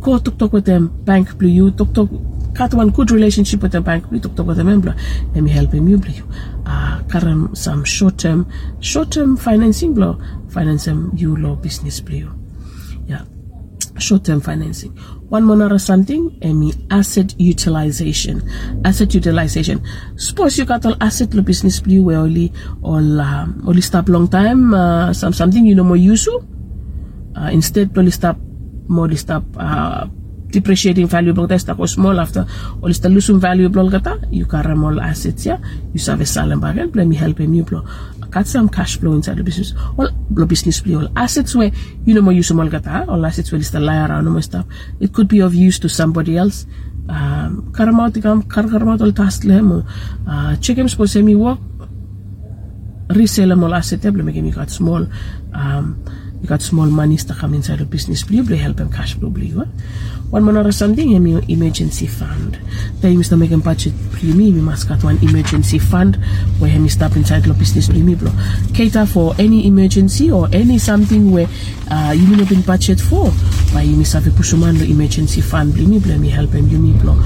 [0.00, 2.10] go talk talk with them bank blue you talk talk
[2.54, 4.92] cut one good relationship with the bank blue talk with them blue
[5.34, 6.22] let me help him you blue
[6.66, 8.46] uh current some short term
[8.80, 10.20] short term financing blow
[10.50, 12.30] finance them you law business blue
[13.06, 13.24] yeah
[13.98, 14.96] short term financing.
[15.32, 18.44] One more something, emi asset utilization.
[18.84, 19.80] Asset utilization.
[20.20, 22.52] Suppose you got all asset lo business blue where only
[22.84, 26.28] all um, only stop long time uh, some something you know more use
[27.32, 28.36] Uh, instead only stop
[28.92, 30.04] more stop uh,
[30.52, 32.44] depreciating valuable test ako small after
[32.84, 35.56] all the lusum valuable kata you carry more assets yeah
[35.96, 37.48] you serve a salon bagan let me help you
[38.32, 39.74] got some cash flow inside the business.
[39.96, 40.94] Well the business play.
[40.94, 41.70] All assets where
[42.04, 44.66] you know more use small kata all assets where is the lie around more stuff.
[45.00, 46.66] It could be of use to somebody else.
[47.08, 49.84] Um karamot kam kar karamot all task lemo
[50.26, 51.58] uh check him suppose me work
[53.10, 55.06] resell all asset table make him got small.
[55.52, 56.02] Um
[56.42, 58.24] you got small monies to come inside the business.
[58.24, 59.64] Blue blue help them cash flow blue
[60.32, 62.58] one more or something and your emergency fund.
[63.00, 66.16] Then you make a budget primi we must got one emergency fund
[66.58, 68.32] where you stop inside the business primi blow
[68.72, 71.46] cater for any emergency or any something where
[71.90, 73.30] uh, you may not been budget for.
[73.74, 76.92] But you must have a the emergency fund primi blow me help them you me
[76.98, 77.16] blow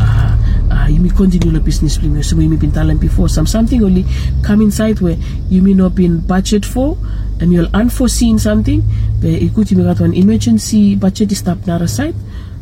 [0.00, 0.36] uh,
[0.76, 3.82] uh, you may continue the business premium so we may been telling before some something
[3.82, 4.04] only
[4.42, 5.16] come inside where
[5.48, 6.96] you may not been budget for
[7.40, 8.82] and you'll unforeseen something
[9.20, 12.14] but it could you got one emergency budget is stop not aside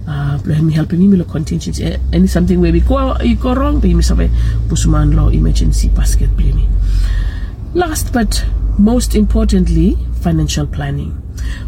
[0.07, 1.83] uh, me helping me lo contingency.
[1.85, 4.29] Eh, any something where we go you go wrong but you miss away
[4.69, 6.69] pusuman lo emergency basket me.
[7.75, 8.45] Last but
[8.79, 11.24] most importantly financial planning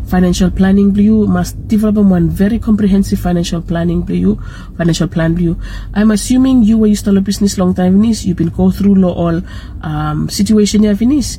[0.06, 4.36] financial planning blue must develop one very comprehensive financial planning blue
[4.76, 5.56] financial plan blue
[5.94, 8.70] i'm assuming you were you start a business long time in this you've been go
[8.70, 9.42] through lo all
[9.82, 11.38] um, situation you have in I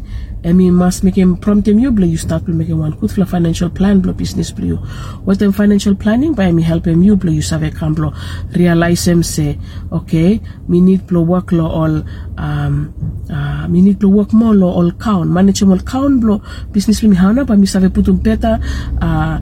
[0.53, 2.07] mean, must make him prompt him you blue.
[2.07, 4.77] You start making one good financial plan blue business blue.
[5.25, 7.31] What them financial planning by me help him you blue.
[7.31, 8.13] You save a come blue.
[8.55, 9.57] Realize him say,
[9.91, 12.03] okay, me need blue work law all
[12.37, 12.93] um
[13.29, 15.29] uh me need blue work more law all count.
[15.29, 18.59] Manage all count blue business me hana but me save put better
[19.01, 19.39] uh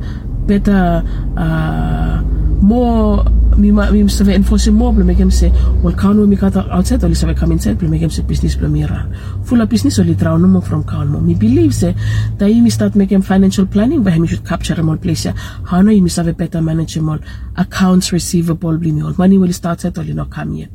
[0.48, 1.04] better
[1.38, 2.24] uh
[2.72, 3.24] more
[3.58, 5.50] mi ma mi save enforce more make him say
[5.84, 9.00] well count mi kata outside only save come inside make him say business blue mira
[9.46, 11.94] full of business only draw no from count more me believe say
[12.38, 15.28] that you start making financial planning but him should capture more place
[15.70, 17.20] how no you save better manage more
[17.58, 19.14] accounts receivable blue me all.
[19.18, 20.70] Money will start at only not come yet.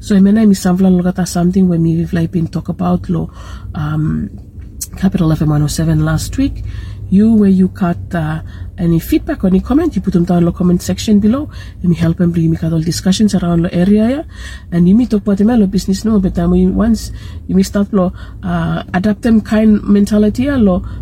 [0.00, 3.30] So I mean I mi samvla logata something when me like been talk about law
[3.74, 4.30] um
[4.96, 6.64] Capital FM 107 last week
[7.10, 8.42] you where you cut uh,
[8.78, 11.50] any feedback or any comment you put them down in the comment section below.
[11.80, 14.22] And me help them bring me got all discussions around the area yeah?
[14.72, 17.12] and you may talk about the business no but um, once
[17.46, 20.58] you may start lo uh, adapt them kind mentality yeah,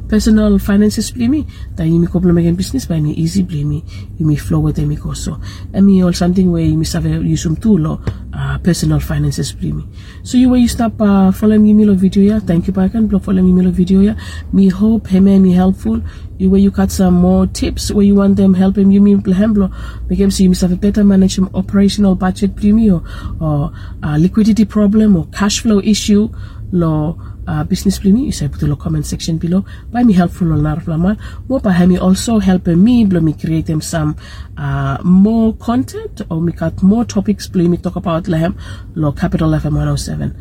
[0.09, 1.47] personal finances play me.
[1.75, 3.85] Then you may couple again business by me easy play me.
[4.19, 5.41] You may flow with them also
[5.73, 8.01] and me all something where you may have a use some tool lo
[8.35, 9.87] uh, personal finances play me.
[10.23, 12.41] So you where you stop uh, following me lo video yeah?
[12.41, 14.15] Thank you back and follow me lo video yeah?
[14.53, 15.92] Me hope him me helpful
[16.39, 20.19] you where you got some more tips where you want them helping you mean make
[20.19, 23.03] them see you must have a better manage operational budget premium
[23.41, 23.73] or
[24.03, 26.29] uh, liquidity problem or cash flow issue
[26.73, 29.65] lo uh, business plimi you say put in the comment section below.
[29.91, 31.19] By me helpful on narflaman
[31.49, 34.17] more by me also helping me blow me create them some
[34.57, 38.57] uh, more content or me got more topics play me talk about lehem
[38.95, 40.37] lo capital fm 107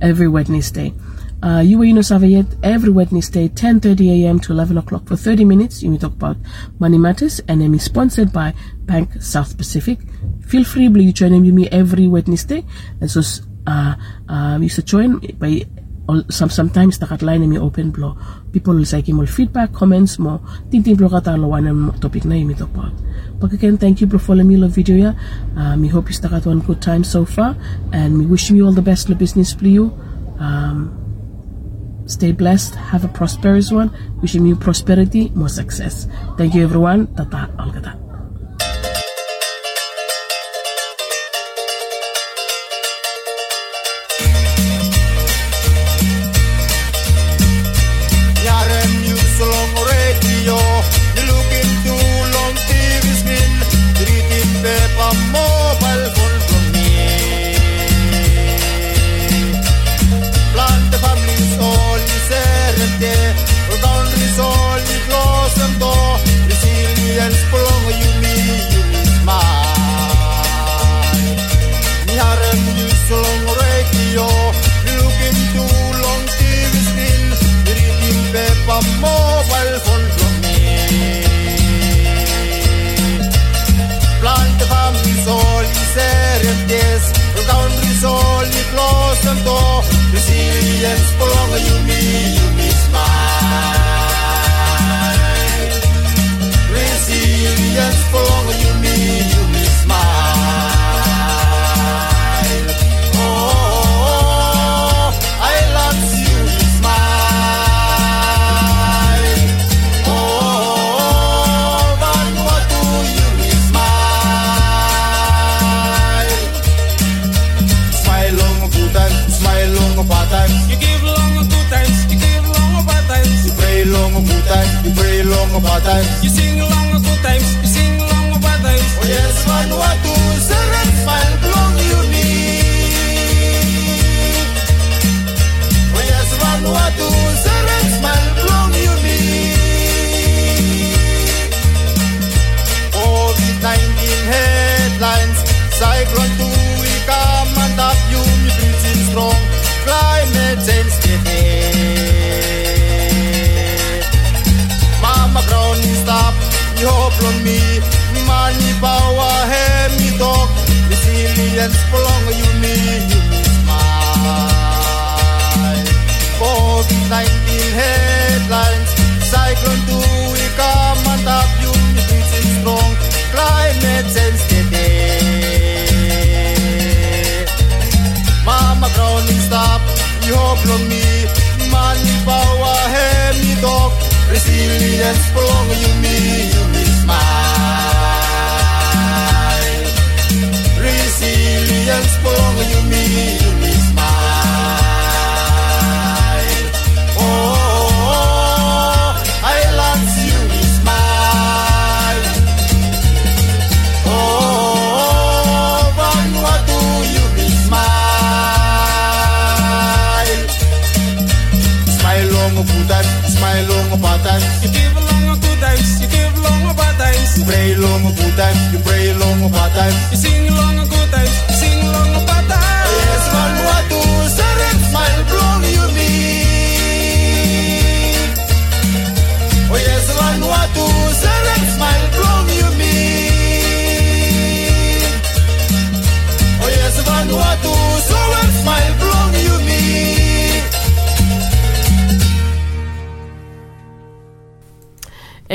[0.00, 0.92] every wednesday
[1.44, 4.40] uh, know yet every Wednesday, 10.30 a.m.
[4.40, 5.82] to 11 o'clock for 30 minutes.
[5.82, 6.38] You may talk about
[6.78, 8.54] money matters and I'm sponsored by
[8.86, 9.98] Bank South Pacific.
[10.40, 12.64] Feel free to join me every Wednesday.
[13.02, 13.20] And so,
[13.66, 13.94] uh,
[14.26, 15.66] um, you should join by
[16.30, 18.16] some sometimes the line me open blow.
[18.50, 20.40] People will say more feedback, comments mo.
[20.70, 22.92] Tintin blow kata one topic na imi talk about.
[23.38, 25.12] But again, thank you for following me lo video ya.
[25.56, 27.54] Um, we hope you stuck at one good time so far,
[27.92, 29.92] and we wish you all the best lo business for you.
[30.38, 31.03] Um,
[32.06, 32.74] Stay blessed.
[32.74, 33.90] Have a prosperous one.
[34.20, 36.06] Wishing you prosperity, more success.
[36.36, 37.06] Thank you, everyone.
[37.14, 38.03] Tata Algata.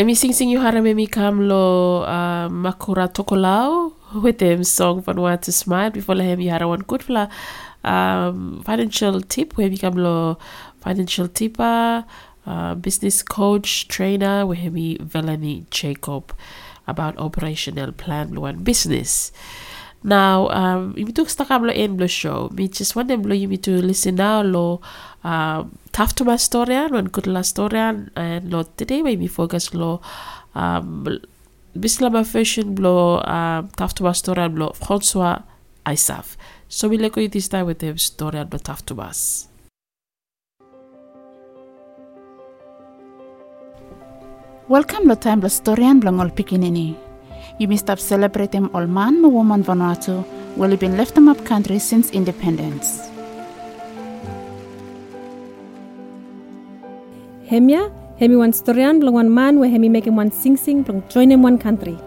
[0.10, 3.93] Mi sing sing you harame mi kam lo uh, makura tokolao
[4.24, 5.91] with them song Vanuatu Smile.
[5.91, 7.30] Before la hem hara one good fla
[7.84, 10.39] um, financial tip where mi kam lo
[10.82, 12.03] financial tipper,
[12.47, 16.34] uh, business coach, trainer where mi Velani Jacob
[16.88, 19.32] about operational plan one business.
[20.01, 23.36] Now, um, if you took stuck lo in lo show, me just want them lo
[23.36, 24.82] you me to listen now lo
[25.24, 30.01] um, tough to my storian, one good la storian, and lo today me focus lo
[30.55, 31.20] um,
[31.78, 35.43] Bislama fashion lo um, to my storian lo François
[35.86, 36.36] Ayssav.
[36.67, 39.47] So we let go this time with them storian lo to us.
[44.67, 46.95] Welcome lo time lo storian blong ol pikinini.
[47.59, 50.24] You may stop celebrating all man woman Vanuatu
[50.55, 53.09] will have been left them up country since independence.
[57.50, 61.32] Hemia, hemi one storian blong one man where hemi making one sing sing blong join
[61.32, 61.97] him one country.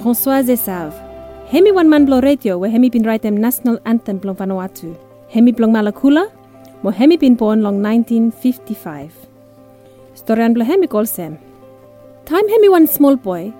[0.00, 0.92] François Ayssav.
[1.52, 4.94] Hemi one man blong radio where hemi been write them national anthem blong Vanuatu.
[5.30, 6.30] Hemi blong Malakula,
[6.82, 9.14] mo hemi been born long 1955.
[10.14, 11.38] Storian blong hemi call Sam.
[12.26, 13.54] Time hemi one small boy,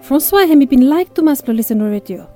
[0.00, 2.30] François hemi been like to mas blong listen to radio.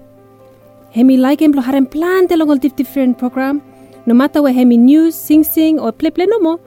[0.91, 3.63] Hemi like him blong harem plan de long different program,
[4.05, 6.59] no matter where hemi news, sing sing or play play no more.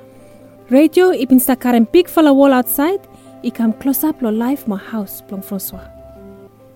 [0.69, 3.01] Radio ipin stakaran big fella wall outside,
[3.43, 5.81] i come close up lo life mo house blong François.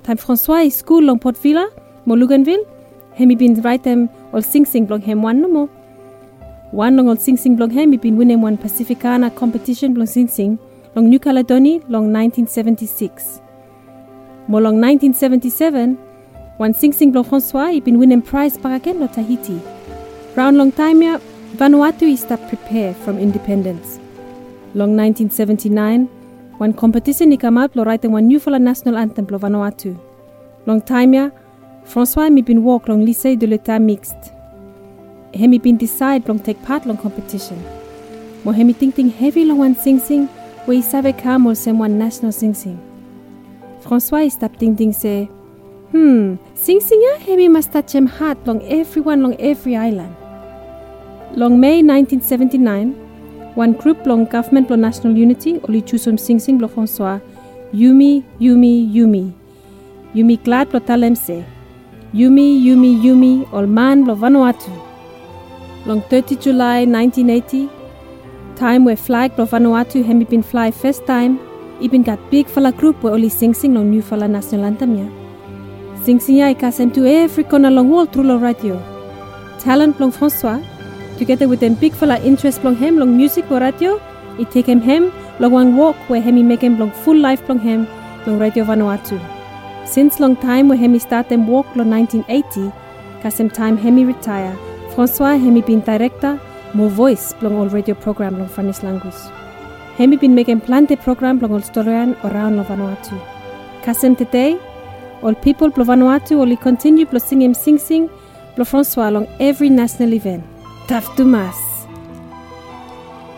[0.01, 1.69] Time François is school long Port Vila,
[2.07, 2.65] mo Luganville,
[3.13, 5.69] hemi been write them all sing sing blong hem one no more.
[6.71, 10.27] One long all sing sing blong hem, he been winning one Pacificana competition blong sing
[10.27, 10.57] sing,
[10.95, 13.41] long New Caledonia long 1976.
[14.47, 15.99] Mo long 1977,
[16.57, 19.61] one sing sing blong François, he been winning prize para ken lo Tahiti.
[20.35, 21.19] Round long time ya,
[21.55, 23.99] Vanuatu is to prepare from independence.
[24.73, 26.07] Long 1979,
[26.57, 29.95] one competition lo writing one new for national anthem lo Vanuatu.
[30.65, 31.29] Long time ya,
[31.85, 34.33] François mi been walk long lycée de l'état mixte.
[35.35, 37.63] Hemi been decide long take part long competition.
[38.43, 40.27] Mo hemi think think heavy long one sing sing,
[40.65, 40.81] we
[41.21, 42.79] come or sem one national sing sing.
[43.83, 45.29] François is stop think think say,
[45.91, 50.15] Hmm, Sing Singa hemi must touch him heart long everyone long every island.
[51.35, 52.93] Long May 1979,
[53.55, 57.19] one group long government long national unity oli chusum Sing Sing lo François,
[57.73, 59.33] Yumi, Yumi, Yumi.
[60.13, 61.43] Yumi glad lo talemse.
[62.13, 64.69] Yumi, Yumi, Yumi, ol man lo Vanuatu.
[65.87, 67.67] Long 30 July 1980,
[68.55, 71.39] time where flag lo Vanuatu hemi been fly first time,
[71.81, 75.07] ibin got big fala group where oli Sing Sing long new fala national anthem ya.
[76.03, 78.79] Sing Sing ya ikasem to every corner long wall through lo radio.
[79.57, 80.61] Talent long François,
[81.17, 84.01] together with them big fella interest long him long music lo radio,
[84.39, 87.59] it take him hem long one walk where hemi make him long full life long
[87.59, 87.87] him
[88.25, 89.19] long radio Vanuatu.
[89.85, 92.71] Since long time where hemi start them walk long 1980,
[93.21, 94.55] kasem time hemi retire,
[94.95, 96.39] François hemi been director,
[96.73, 99.21] more voice long all radio program long Spanish language.
[99.97, 103.19] Hemi been making plante program long all storian around lo Vanuatu.
[103.83, 104.57] Kasem today,
[105.21, 108.09] all people plo Vanuatu only continue plo sing him sing sing
[108.55, 110.52] plo François long every national event.
[110.83, 111.87] Taf Dumas.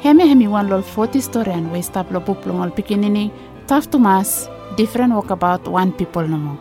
[0.02, 3.30] Hemi hemi wan lol 40 storian we stap lo puplong ol pikinini,
[3.70, 6.58] taf tumas, different walkabout one people no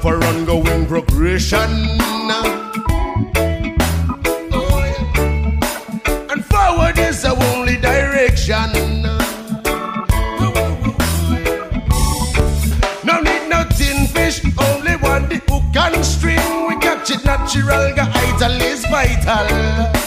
[0.00, 1.70] for ongoing progression.
[6.30, 8.72] And forward is our only direction.
[13.04, 16.66] No need nothing fish, only one the hook and string.
[16.68, 19.99] We catch it natural, got ital is vital.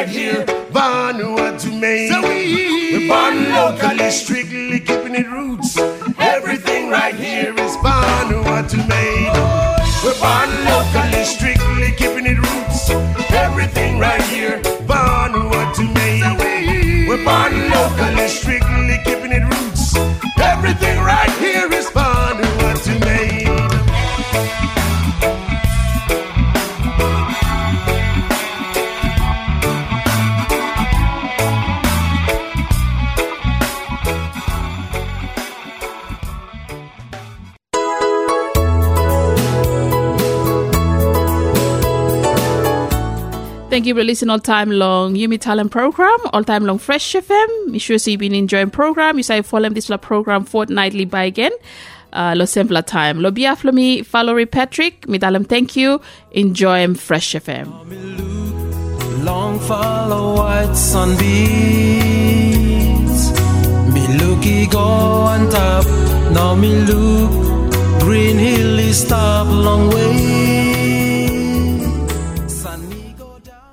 [0.00, 2.10] Right here, Vanuatu made.
[2.10, 5.76] We're born locally, strictly keeping it roots.
[6.18, 9.34] Everything right here is Vanuatu made.
[10.02, 12.88] We're born locally, strictly keeping it roots.
[13.30, 14.62] Everything right here,
[43.96, 47.66] you listening all time long Yumi Talem program, all time long Fresh FM.
[47.68, 49.16] Make sure you've been enjoying program.
[49.16, 51.52] You say follow this program fortnightly by again.
[52.12, 53.20] Uh, lo simpler time.
[53.20, 55.08] Lo bia me, Valerie Patrick.
[55.08, 56.00] Me dalem thank you.
[56.32, 57.66] Enjoy Fresh FM.
[59.24, 61.20] Long follow white sunbeams.
[63.94, 65.84] Me looky go on top.
[66.32, 67.30] Now me look.
[68.00, 70.69] Green hill is stop long way.